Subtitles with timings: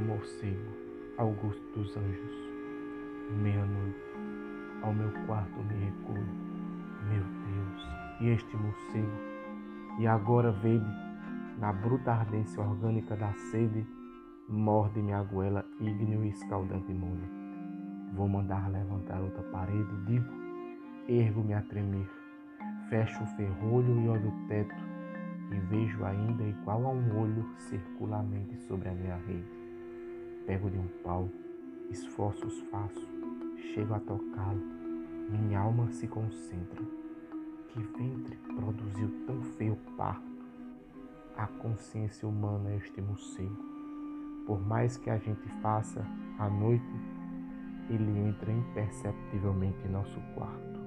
[0.00, 0.72] morcego,
[1.18, 2.52] Augusto dos Anjos.
[3.42, 4.00] Meia-noite,
[4.82, 6.26] ao meu quarto me recolho,
[7.08, 7.88] meu Deus,
[8.20, 9.12] e este morcego,
[9.98, 10.84] e agora vede,
[11.58, 13.86] na bruta ardência orgânica da sede,
[14.48, 17.28] morde-me a goela ígneo e escaldante molho.
[18.14, 20.32] Vou mandar levantar outra parede, digo,
[21.08, 22.08] ergo-me a tremer,
[22.88, 24.74] fecho o ferrolho e olho o teto,
[25.50, 29.61] e vejo ainda igual a um olho circulamente sobre a minha rede.
[30.46, 31.28] Pego de um pau,
[31.88, 33.08] esforços faço,
[33.72, 34.60] chego a tocá-lo,
[35.30, 36.82] minha alma se concentra.
[37.68, 40.32] Que ventre produziu tão feio parto?
[41.36, 43.56] A consciência humana é este morcego.
[44.44, 46.04] Por mais que a gente faça
[46.38, 46.84] à noite,
[47.88, 50.81] ele entra imperceptivelmente em nosso quarto.